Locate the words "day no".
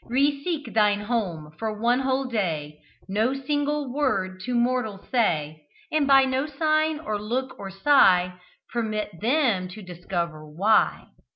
2.25-3.35